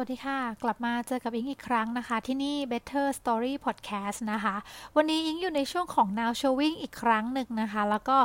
[0.00, 4.56] วัสดีค่ะ กลับมาเจอกับอิงอีกครั้งนะคะ ที่นี่ Better Story Podcast นะคะ
[4.96, 8.18] วันนี้อิงอยู่ในช่วงของ Now Showing อีกครั้งหนึ่งนะคะ แล้วก็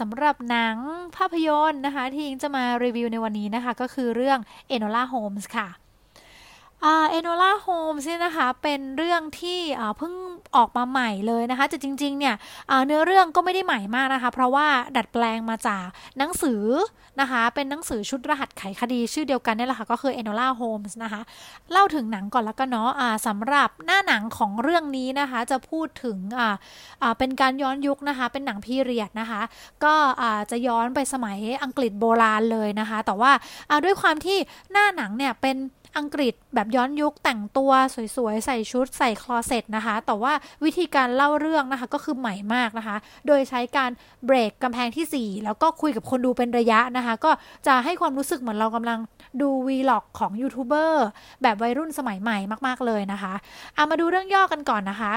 [0.00, 0.76] สำหรับหนัง
[1.16, 4.38] ภาพยนตร์นะคะ ที่อิงจะมารีวิวในวันนี้นะคะ ก็คือเรื่อง
[4.74, 5.81] Enola Holmes ค่ะ
[6.82, 9.60] เอโนล่าโฮมส์เนี่ยนะคะเป็นเรื่องที่
[9.98, 10.14] เพิ่ง
[10.56, 12.34] ออกมาใหม่เลยนะคะแต่จริงๆเนี่ย
[12.86, 15.84] เนื้อเรื่องก็ไม่ได้ใหม่มากนะคะ เพราะว่าดัดแปลงมาจาก
[16.18, 16.62] หนังสือ
[17.20, 21.20] นะคะ เป็นหนังสือชุดรหัสไขคดีชื่อเดียวกันนี่แหละค่ะ ก็คือ Enola Holmes นะคะ
[21.72, 26.18] เล่าถึงหนังก่อนแล้วก็เนาะะสำหรับหน้าหนังของเรื่องนี้นะคะ จะพูดถึง
[27.18, 29.40] เป็นการย้อนยุคนะคะ เป็นหนังพีเรียดนะคะ
[29.84, 29.94] ก็
[30.50, 33.32] จะย้อนไปสมัยอังกฤษโบราณเลยนะคะ แต่ว่า
[33.84, 34.38] ด้วยความที่
[34.72, 35.56] หน้าหนังเนี่ยเป็น
[35.98, 37.70] อังกฤษแบบย้อนยุคแต่งตัว
[38.16, 40.32] สวยๆ ใส่ชุดใส่คลอเซ็ตนะคะ แต่ว่า
[40.64, 42.96] วิธีการเล่าเรื่องนะคะก็คือใหม่มากนะคะ
[43.26, 43.90] โดยใช้การ
[44.24, 47.30] เบรกกำแพงที่ 4 แล้วก็คุยกับคนดูเป็นระยะนะคะ ก็
[47.66, 48.98] จะให้ความรู้สึกเหมือนเรากำลัง
[49.40, 51.06] ดู vlog ของยูทูบเบอร์
[51.42, 53.34] แบบวัยรุ่นสมัยใหม่มากๆเลยนะคะ
[53.74, 55.14] เอามาดูเรื่องย่อกันก่อนนะคะ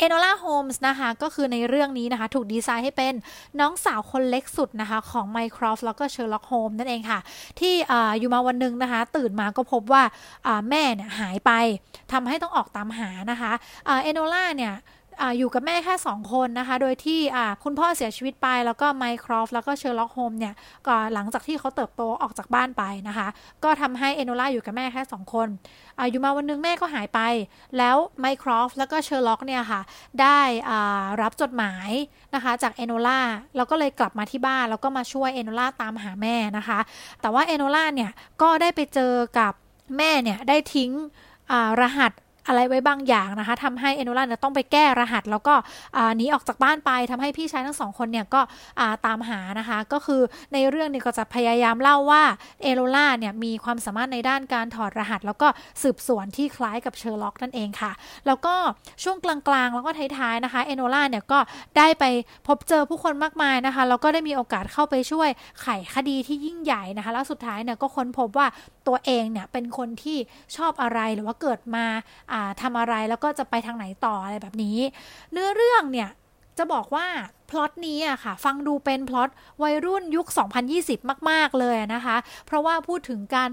[0.00, 3.14] เอโนล่าโฮมส์นะคะก็คือในเรื่องนี้นะคะ ถูกดีไซน์ให้เป็น
[3.60, 7.20] น้องสาวคนเล็กสุดนะคะ ของไมครอฟต์แล้วก็เชอร์ล็อกโฮมส์นั่นเองค่ะ
[7.60, 7.74] ที่
[8.18, 10.02] อยู่มาวันหนึ่งนะคะ ตื่นมาก็พบว่า
[10.70, 11.50] แม่เนี่ยหายไป
[12.12, 13.52] ทำให้ต้องออกตามหานะคะ
[14.02, 14.74] เอโนล่าเนี่ย
[15.38, 17.20] อยู่กับแม่แค่ 2 คนนะคะ โดยที่
[17.64, 20.54] คุณพ่อเสียชีวิตไป แล้วก็ไมครอฟต์แล้วก็เชอร์ล็อกโฮมส์เนี่ย
[20.86, 23.28] ก็หลังจากที่เขาเติบโตออกจากบ้านไปนะคะ
[23.64, 25.48] ก็ทำให้เอโนล่าอยู่กับแม่แค่ 2 คน
[25.98, 27.20] อยู่มาวันนึงแม่ก็หายไป
[27.78, 29.80] แล้วไมครอฟต์แล้วก็เชอร์ล็อกเนี่ยค่ะ
[30.20, 30.40] ได้
[31.22, 31.90] รับจดหมาย
[32.34, 33.20] นะคะจากเอโนล่า
[33.56, 36.78] แล้วก็เลยกลับมาที่บ้าน แล้วก็มาช่วยเอโนล่าตามหาแม่นะคะ
[37.20, 38.10] แต่ว่าเอโนล่าเนี่ย
[38.42, 39.52] ก็ได้ไปเจอกับ
[39.96, 40.90] แม่เนี่ยได้ทิ้ง
[41.80, 42.12] รหัส
[42.48, 45.54] อะไรไว้บางอย่างนะคะทำให้เอโนล่าเนี่ยต้องไปแก้รหัส แล้วก็
[46.16, 48.40] หนีออกจากบ้านไปทำให้พี่ชายทั้งสองคนเนี่ยก็
[49.06, 50.20] ตามหานะคะ ก็คือ
[50.52, 52.22] ในเรื่องนี้ก็จะพยายามเล่าว่า
[52.62, 55.48] เอโนล่าเนี่ยมีความสามารถในด้านการถอดรหัส แล้วก็
[55.82, 57.92] สืบสวนที่คล้ายกับเชอร์ล็อกนั่นเองค่ะ
[58.26, 58.54] แล้วก็
[59.02, 61.38] ช่วงกลางๆ แล้วก็ท้ายๆนะคะเอโนล่าเนี่ยก็
[61.78, 62.04] ได้ไป
[62.46, 65.28] พบเจอผู้คนมากมายนะคะแล้วก็ได้มีโอกาสเข้าไปช่วย
[65.60, 68.46] ไขคดีที่ยิ่งใหญ่นะคะ แล้วสุดท้ายเนี่ยก็ค้นพบว่า
[68.88, 70.18] ตัวเองเนี่ยเป็นคนที่
[70.56, 71.86] ชอบอะไรหรือว่าเกิดมา
[72.62, 74.78] ทำอะไรแล้วก็จะไปทางไหนต่ออะไรแบบนี้
[75.32, 76.10] เนื้อเรื่องเนี่ย
[76.58, 77.06] จะบอกว่า
[77.50, 79.30] พล็อตนี้อะค่ะ ฟังดูเป็นพล็อต
[79.62, 80.26] วัยรุ่นยุค
[80.68, 82.16] 2020 มาก ๆ เลยนะคะ
[82.46, 83.50] เพราะว่าพูดถึงการ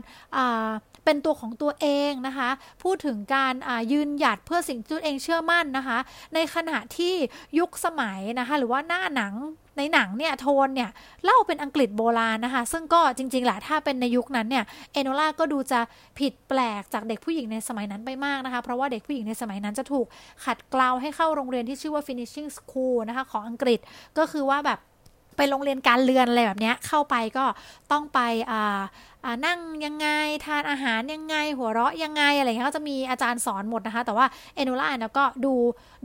[1.05, 2.49] เป็นตัวของตัวเองนะคะ
[2.83, 3.53] พูดถึงการ
[3.91, 5.97] ยืนหยัดเพื่อสิ่งที่ตัวเองเชื่อมั่นนะคะ
[6.33, 7.13] ในขณะที่
[7.59, 9.35] ยุคสมัยนะคะ หรือว่าหน้าหนัง
[9.77, 10.89] ในหนังเนี่ยโทนเนี่ย
[11.23, 15.79] เล่าเป็นอังกฤษโบราณนะคะ ซึ่งก็จริงๆแหละถ้าเป็นในยุคนั้นเนี่ยเอโนล่าก็ดูจะ
[16.19, 20.05] ผิดแปลกจากเด็กผู้หญิงในสมัยนั้นไปมากนะคะ เพราะว่าเด็กผู้หญิงในสมัยนั้นจะถูก
[20.45, 23.79] ขัดเกลาให้เข้าโรงเรียนที่ชื่อว่า finishing school นะคะของอังกฤษ
[24.17, 24.79] ก็คือว่าแบบ
[25.37, 27.45] ไปโรงเรียนการเรือนอะไรแบบนี้เข้าไปก็
[27.91, 28.19] ต้องไป
[29.45, 30.07] นั่งยังไง
[30.45, 34.25] ทานอาหารยังไง หัวเราะยังไงอะไรเงี้ยก็จะมีอาจารย์สอนหมดนะคะ แต่ว่า
[34.55, 35.53] เอโนล่าเนี่ยก็ดู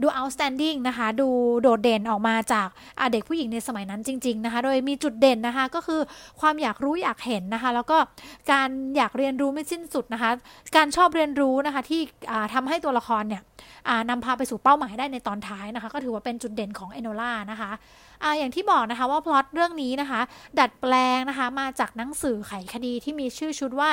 [0.01, 1.27] ดู outstanding นะคะ ดู
[1.61, 2.67] โดดเด่นออกมาจาก
[3.11, 6.01] เด็กผู้หญิงในสมัยนั้นจริง ๆนะคะ โดยมีจุดเด่นนะคะก็คือ
[6.41, 7.97] ความอยากรู้อยากเห็นนะคะ แล้วก็
[8.51, 10.31] การอยากเรียนรู้ไม่สิ้นสุดนะคะ
[10.75, 12.01] การชอบเรียนรู้นะคะที่
[12.53, 13.41] ทำให้ตัวละครเนี่ย
[14.09, 17.71] นำพาไปสู่เป้าหมายได้ในตอนท้ายนะคะ ก็ถือว่าเป็นจุดเด่นของเอโนล่านะคะ
[18.23, 20.21] ออย่างที่บอกนะคะว่าพล็อตเรื่องนี้นะคะ
[20.59, 23.91] ดัดแปลงนะคะมาจากหนังสือไขคดีที่มีชื่อชุดว่า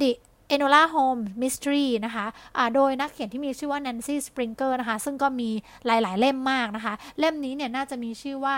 [0.00, 0.10] The
[0.54, 5.50] Enola Holmes Mystery นะคะะโดยนักเขียนที่มีชื่อว่า Nancy Springer นะคะ ซึ่งก็มี
[5.86, 8.56] หลาย ๆ เล่มมากนะคะ เล่มนี้เนี่ยน่าจะมีชื่อว่า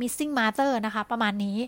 [0.00, 1.58] missing mother นะคะประมาณนี้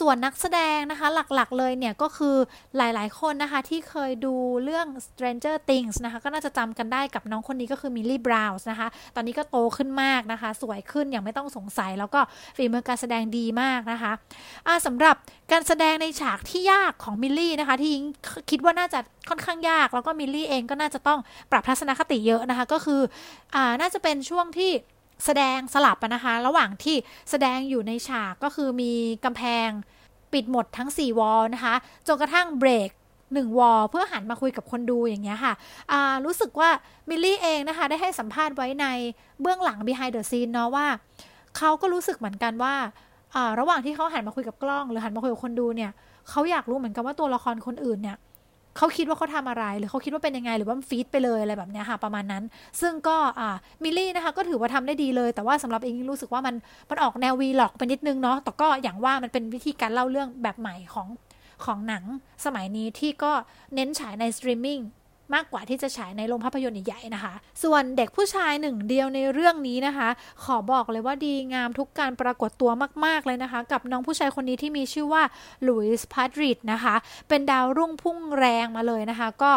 [0.00, 2.36] ส่วนนักแสดงนะคะหลักๆเลยเนี่ยก็คือ
[2.76, 12.20] หลายๆคนนะคะที่เคยดูเรื่อง Stranger Things นะคะก็น่าจะจำกันได้กับน้องคนนี้ก็คือมิลลี่บราวน์นะคะ ตอนนี้ก็โตขึ้นมากนะคะ สวยขึ้นอย่างไม่ต้องสงสัย แล้วก็
[12.56, 14.12] ฝีมือการแสดงดีมากนะคะ
[14.86, 15.16] สำหรับ
[15.52, 17.92] การแสดงในฉากที่ยากของมิลลี่นะคะที่
[18.50, 18.98] คิดว่าน่าจะ
[19.28, 21.18] ค่อนข้างยาก แล้วก็มิลลี่เองก็น่าจะต้อง
[21.50, 23.00] ปรับทัศนคติเยอะนะคะ ก็คือ
[23.54, 24.72] อน่าจะเป็นช่วงที่
[25.24, 26.96] แสดงสลับนะคะ ระหว่างที่
[27.30, 28.92] แสดงอยู่ในฉากก็คือมี
[29.24, 29.68] กำแพง
[30.32, 31.74] ปิดหมดทั้ง 4 wall นะคะ
[32.06, 32.90] จนกระทั่งเบรก
[33.34, 35.52] หนึ่ง wall เพื่อหันมาคุยกับคนดูอย่างเงี้ยค่ะ
[36.24, 36.70] รู้สึกว่า
[37.08, 38.86] มิลลี่เองนะคะ ได้ให้สัมภาษณ์ไว้ใน
[39.40, 40.86] เบื้องหลัง behind the scene เนาะว่า
[41.56, 42.74] เขาก็รู้สึกเหมือนกันว่า
[43.60, 45.90] ระหว่างที่เขาหันมาคุยกับกล้อง หรือหันมาคุยกับคนดูเนี่ย
[46.30, 48.16] เขาอยากรู้เหมือนกันว่าตัวละครคนอื่นเนี่ย
[48.76, 52.44] เขาคิดว่าเขาทำอะไร หรือเขาคิดว่าเป็นยังไง หรือว่าฟีดไปเลยอะไรแบบนี้ค่ะประมาณนั้น
[52.80, 56.54] ซึ่งก็อ่ามิลลี่นะคะก็ถือว่าทำได้ดีเลย แต่ว่าสำหรับอิงรู้สึกว่ามัน
[56.90, 61.08] มันออกแนว vlog ไปนิดนึงเนาะแต่ก็อย่างว่ามันเป็นวิธีการเล่าเรื่องแบบใหม่ของ
[61.64, 62.04] ของหนัง
[62.44, 63.32] สมัยนี้ที่ก็
[63.74, 64.80] เน้นฉายในสตรีมมิ่ง
[65.34, 70.08] มากกว่าที่จะฉายในโรงภาพยนตร์ใหญ่ๆนะคะ ส่วนเด็กผู้ชายหนึ่งเดียวในเรื่องนี้นะคะ
[70.44, 72.70] ขอบอกเลยว่าดีงามทุกการปรากฏตัว
[73.04, 75.22] มาก ๆเลยนะคะ กับน้องผู้ชายคนนี้ที่มีชื่อว่า
[75.68, 76.94] ลุยส์พาร์ทริดจ์นะคะ
[77.28, 79.50] เป็นดาวรุ่งพุ่งแรงมาเลยนะคะ ก็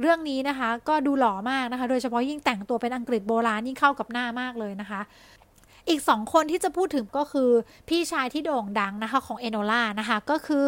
[0.00, 5.00] เรื่องนี้นะคะก็ดูหล่อมากนะคะ โดยเฉพาะยิ่งแต่งตัวเป็นอังกฤษโบราณยิ่งเข้ากับหน้ามากเลยนะคะ
[5.88, 7.50] อีกสองคนที่จะพูดถึงก็คือ
[7.88, 10.66] พี่ชายที่โด่งดังนะคะของเอโนล่านะคะก็คือ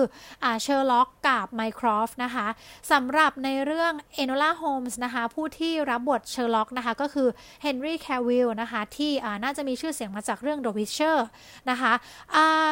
[0.63, 2.47] เชอร์ล็อกกับไมครอฟต์นะคะ
[2.93, 7.29] สำหรับในเรื่องเอโนล่าโฮมส์นะคะผู้ที่รับบทเชอร์ล็อกนะคะก็คือ
[7.63, 11.19] เฮนรี่แควิลนะคะที่น่าจะมีชื่อเสียงมาจากเรื่อง The Witcher
[11.71, 11.93] นะคะ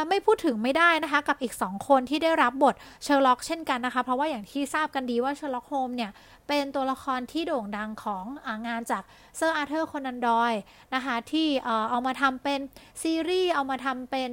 [0.08, 2.74] ไม่พูดถึงไม่ได้นะคะกับอีก 2 คนที่ได้รับบท
[3.04, 6.12] เชอร์ล็อกเช่นกันนะคะเพราะว่าอย่างที่ทราบกันดีว่าเชอร์ล็อกโฮมส์เนี่ย
[6.48, 8.24] เป็นตัวละครที่โด่งดังของ
[8.66, 9.02] งานจาก
[9.36, 10.52] เซอร์อาร์เธอร์โคนันดอยล์
[10.94, 11.46] นะคะที่
[11.90, 12.60] เอามาทำเป็น
[13.02, 14.30] ซีรีส์เอามาทำเป็น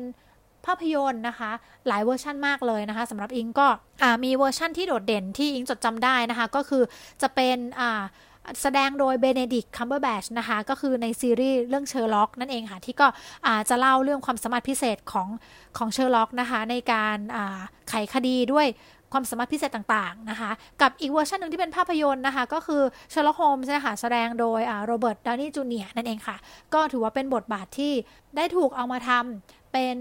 [0.66, 1.52] ภาพยนตร์นะคะ
[1.88, 3.68] หลายเวอร์ชั่นมากเลยนะคะสำหรับอิงก็
[4.24, 6.84] มีเวอร์ชั่นที่โดดเด่นที่อิงจดจำได้นะคะ ก็คือ
[7.22, 7.58] จะเป็น
[8.62, 13.08] แสดงโดยเบเนดิกต์คัมเบอร์แบตช์นะคะก็คือในซีรีส์เรื่องเชอร์ล็อกนั่นเองค่ะ ที่ก็
[13.70, 15.28] จะเล่าเรื่องความสามารถพิเศษของ
[15.78, 17.18] ของเชอร์ล็อกนะคะ ในการ
[17.90, 18.68] ไขคดีด้วย
[19.14, 22.82] ความสามารถพิเศษต่างๆนะคะ กับอีกเวอร์ชันหนึ่งที่เป็นภาพยนตร์นะคะ ก็คือ
[23.12, 26.38] เชอร์ล็อกโฮมส์นะคะแสดงโดยโรเบิร์ตดาวนี่จูเนียร์นั่นเองค่ะ
[26.74, 27.94] ก็ถือว่าเป็นบทบาทที่
[28.38, 29.98] ได้ถูกเอามาทำเป็น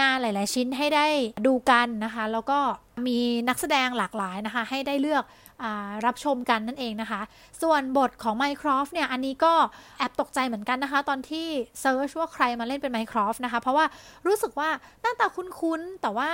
[0.00, 1.06] งานหลาย ๆ ชิ้นให้ได้
[1.46, 2.58] ดูกันนะคะ แล้วก็
[3.06, 3.18] มี
[3.48, 5.24] นักแสดงหลากหลายนะคะ ให้ได้เลือก
[5.62, 5.64] อ
[6.06, 7.20] รับชมกันนั่นเองนะคะ
[7.62, 9.54] ส่วนบทของ ไมครอฟต์เนี่ย อันนี้ก็
[9.98, 11.46] แอบตกใจเหมือนกันนะคะ ตอนที่
[11.80, 13.84] search ว่าใครมาเล่นเป็น ไมครอฟต์นะคะ เพราะว่า
[14.26, 14.70] รู้สึกว่า
[15.00, 16.30] หน้าตาคุ้น ๆ แต่ว่า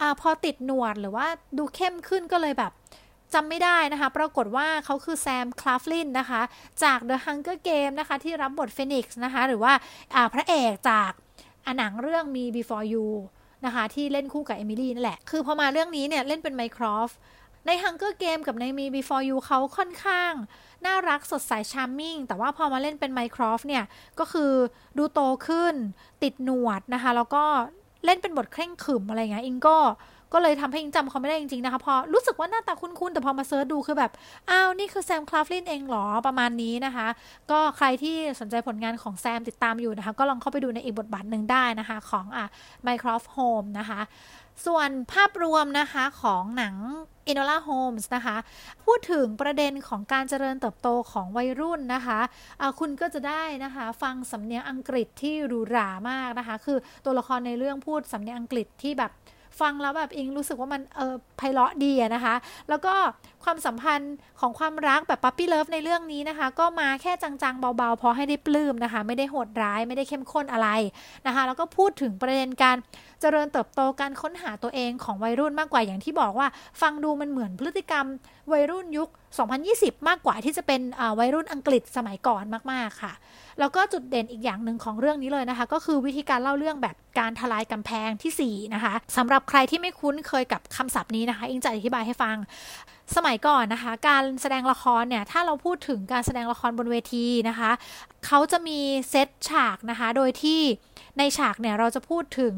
[0.00, 1.26] อพอติดหนวดหรือว่า
[1.58, 2.72] ดูเข้มขึ้นก็เลยแบบ
[3.34, 6.42] จำไม่ได้นะคะ ปรากฏว่าเขาคือแซม คลาฟลินนะคะ
[6.82, 9.72] จาก The Hunger Game นะคะ ที่รับบทฟินนิคนะคะ หรือว่า
[10.32, 11.10] พระเอกจาก
[11.78, 13.08] หนังเรื่องมี Before You
[13.66, 17.08] นะคะ ที่เล่นคู่กับเอมิลี่นั่นแหละ คือพอมาเรื่องนี้เนี่ย เล่นเป็นไมครอฟต์
[17.66, 20.32] ใน Hunger Game กับในมี Before You เขาค่อนข้าง
[20.86, 23.84] น่ารักสดใส charming แต่ว่าพอมาเล่นเป็นไมครอฟต์เนี่ย
[24.18, 24.52] ก็คือ
[24.98, 25.74] ดูโตขึ้น
[26.22, 27.44] ติดหนวดนะคะ แล้วก็
[28.06, 29.76] เล่นเป็นบทเคร่งขรึมอะไรเงี้ยอิงก็
[30.32, 34.12] ก็เลยทำให้อิงจำเขาไม่ได้จริงๆนะคะพอรู้สึกว่าหน้าตาคุ้นๆ แต่พอมา search ดูคือแบบ
[34.50, 37.08] อ้าว นี่คือแซมคลาฟลินเองหรอประมาณนี้นะคะ
[37.50, 42.46] ก็ใครที่สนใจผลงานของแซมติดตามอยู่นะคะ ก็ลองเข้าไปดูในอีกบทบาทหนึ่งได้นะคะของอะ
[42.86, 44.00] Minecraft Home นะคะ
[44.66, 46.74] ส่วนภาพรวมนะคะของหนัง
[47.30, 48.36] i n o l a Holmes นะคะ
[48.84, 59.12] พูดถึงประเด็นของการเจริญเติบโตของวัยรุ่นนะคะะคุณก็จะได้นะคะฟังสำเนียงอังกฤษที่หรูหรามากนะคะ คือตัวละครในเรื่องพูดสำเนียงอังกฤษที่แบบ
[59.60, 62.34] ฟังแล้วแบบอิงรู้สึกว่ามันเออไพเราะดีนะคะ
[62.68, 62.94] แล้วก็
[63.44, 70.68] ความสัมพันธ์ของความรักแบบปั๊ปปี้เลิฟในเรื่องนี้นะคะ ก็มาแค่จังๆ เบาๆ พอให้ได้ปลื้มนะคะ ไม่ได้โหดร้ายไม่ได้เข้มข้นอะไร
[71.26, 72.76] นะคะ แล้วก็พูดถึงประเด็นการ
[73.20, 76.48] เจริญเติบโตการค้นหาตัวเองของวัยรุ่นมากกว่าอย่างที่บอกว่า
[76.80, 78.06] ฟังดูมันเหมือนพฤติกรรม
[78.52, 79.08] วัยรุ่นยุค
[79.44, 80.80] 2020 มากกว่าที่จะเป็น
[81.18, 83.12] วัยรุ่นอังกฤษสมัยก่อนมาก ๆ ค่ะ
[83.60, 92.36] แล้วก็จุดเด่นอีกอย่างหนึ่งของเรื่องนี้เลยนะคะ ก็คือวิธีการเล่าเรื่องแบบการทลายกำแพงที่4นะคะสำหรับใครที่ไม่คุ้นเคยกับคำศัพท์นี้นะคะ อิงจะอธิบายให้ฟัง
[93.16, 97.70] สมัยก่อนนะคะ การแสดงละครเนี่ย ถ้าเราพูดถึงการแสดงละครบนเวทีนะคะ
[98.26, 98.78] เขาจะมี
[99.10, 100.60] เซตฉากนะคะ โดยที่
[101.18, 102.54] ในฉากเนี่ยเราจะพูดถึง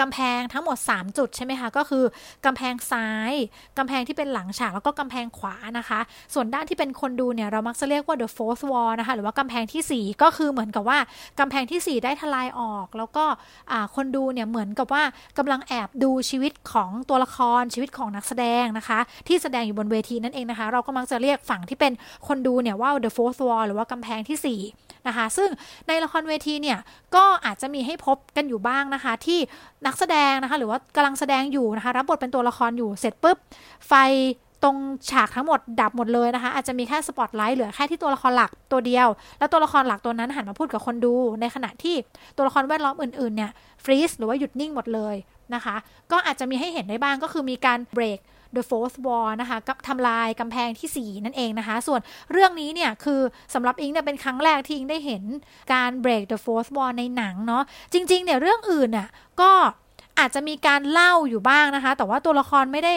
[0.00, 2.04] กำแพงทั้งหมด 3 จุดใช่ไหมคะ ก็คือ
[2.46, 3.32] กำแพงซ้าย
[3.78, 6.00] กำแพงที่เป็นหลังฉากแล้วก็กำแพงขวานะคะ
[6.34, 10.98] ส่วนด้านที่เป็นคนดูเนี่ย เรามักจะเรียกว่า the fourth wall นะคะ หรือว่ากำแพงที่ 4 ก็คือเหมือนกับว่า
[11.40, 13.24] กำแพงที่ 4 ได้ทลายออก แล้วก็
[13.96, 15.02] คนดูเนี่ยเหมือนกับว่า
[15.38, 18.98] กำลังแอบดูชีวิตของตัวละครชีวิตของนักแสดงนะคะ
[19.28, 21.92] ที่แสดงอยู่บนเวทีนั่นเองนะคะ เราก็มักจะเรียกฝั่งที่เป็น
[22.28, 25.50] คนดูเนี่ยว่า the fourth wall หรือว่ากำแพงที่4นะคะ ซึ่ง
[25.88, 26.78] ในละครเวทีเนี่ย
[27.16, 29.40] ก็อาจจะมีให้พบกันอยู่บ้างนะคะที่
[29.86, 33.36] นักแสดงนะคะ หรือว่ากำลังแสดงอยู่นะคะ รับบทเป็นตัวละครอยู่เสร็จปุ๊บ
[33.88, 33.92] ไฟ
[34.62, 34.76] ตรง
[35.10, 39.08] ฉากทั้งหมดดับหมดเลยนะคะ อาจจะมีแค่สปอตไลท์เหลือแค่ที่ตัวละครหลักตัวเดียว
[39.38, 41.94] แล้วตัวละครหลักตัวนั้นหันมาพูดกับคนดู ในขณะที่
[42.36, 43.50] ตัวละครแวดล้อมอื่นๆเนี่ย
[43.84, 45.16] ฟรีซหรือว่าหยุดนิ่งหมดเลย
[45.54, 45.76] นะคะ
[46.12, 48.18] ก็อาจจะมีให้เห็นได้บ้างก็คือมีการเบรก
[48.56, 52.00] The Fourth Wall นะคะกับทำลายกำแพงที่ 4 นั่นเองนะคะ ส่วน
[52.32, 53.20] เรื่องนี้เนี่ยคือ
[53.54, 55.22] สำหรับอิงเนี่ยเป็นครั้งแรกที่อิงได้เห็น
[55.72, 59.08] การ break the fourth wall ในหนังเนาะจริง ๆ เนี่ยเรื่องอื่นน่ะ
[59.40, 59.50] ก็
[60.18, 62.94] อาจจะมีการเล่าอยู่บ้างนะคะ แต่ว่าตัวละครไม่ได้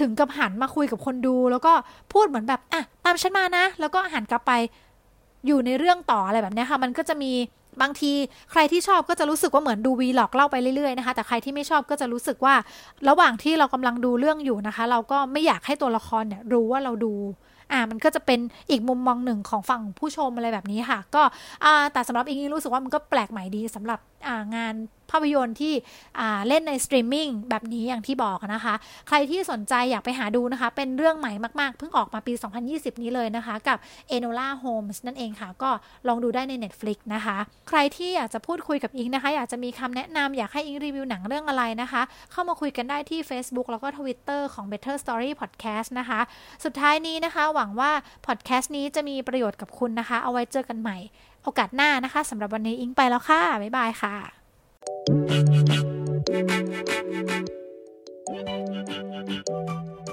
[0.00, 1.72] ถึงกับหันมาคุยกับคนดู แล้วก็
[2.12, 4.52] พูดเหมือนแบบอะตามฉันมานะ แล้วก็หันกลับไป
[5.46, 7.32] อยู่ในเรื่องต่ออะไรแบบนี้ค่ะ มันก็จะมี
[7.80, 8.12] บางที
[8.50, 12.54] ใครที่ชอบก็จะรู้สึกว่าเหมือนดู vlog เล่าไปเรื่อยๆนะคะ แต่ใครที่ไม่ชอบก็จะรู้สึกว่า
[13.08, 17.14] ระหว่างที่เรากำลังดูเรื่องอยู่นะคะ เราก็ไม่อยากให้ตัวละครเนี่ยรู้ว่าเราดู
[17.72, 21.22] อ่ามันก็จะเป็นอีกมุมมองหนึ่งของฝั่งผู้ชมอะไรแบบนี้ค่ะ ก็
[21.64, 23.98] อ่าแต่สำหรับอิงรู้สึกว่ามันก็แปลกใหม่ดีสำหรับ
[24.56, 24.74] งาน
[25.12, 25.74] ภาพยนตร์ที่
[26.48, 28.74] เล่นในสตรีมมิ่งแบบนี้อย่างที่บอกนะคะ
[29.08, 32.32] ใครที่สนใจอยากไปหาดูนะคะ เป็นเรื่องใหม่มาก ๆ เพิ่งออกมาปี
[32.68, 33.78] 2020 นี้เลยนะคะ กับ
[34.14, 35.70] Enola Holmes นั่นเองค่ะ ก็
[36.08, 37.36] ลองดูได้ใน Netflix นะคะ
[37.68, 42.02] ใครที่อยากจะพูดคุยกับอิงนะคะ อยากจะมีคำแนะนำอยากให้อิงรีวิวหนังเรื่องอะไรนะคะ
[42.32, 46.20] เข้ามาคุยกันได้ที่ Facebook แล้วก็ Twitter ของ Better Story Podcast นะคะ
[46.64, 47.90] สุดท้ายนี้นะคะ หวังว่า
[48.26, 50.98] พอดแคสต์นี้จะมีประโยชน์กับคุณนะคะ เอาไว้เจอกันใหม่
[51.44, 54.41] โอกาสหน้านะคะสำหรับวันนี้อิงไปแล้วค่ะ บ๊ายบายค่ะ
[54.84, 55.70] Thank
[59.48, 60.11] you.